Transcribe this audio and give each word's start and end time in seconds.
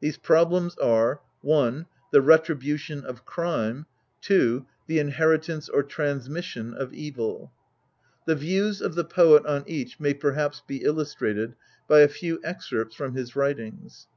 These 0.00 0.18
problems 0.18 0.76
are: 0.76 1.22
I. 1.50 1.86
The 2.10 2.20
Retribution 2.20 3.04
of 3.06 3.24
Crime.. 3.24 3.86
II. 4.30 4.66
The 4.86 4.98
Inheritance 4.98 5.66
or 5.70 5.82
Transmission 5.82 6.74
of 6.74 6.92
Evil. 6.92 7.50
The 8.26 8.34
views 8.36 8.82
of 8.82 8.96
the 8.96 9.04
poet 9.06 9.46
on 9.46 9.64
each 9.66 9.98
may 9.98 10.12
perhaps 10.12 10.60
be 10.60 10.82
illustrated 10.84 11.54
by 11.88 12.00
a 12.00 12.08
few 12.08 12.38
excerpts 12.44 12.94
from 12.94 13.14
his 13.14 13.34
writings. 13.34 14.08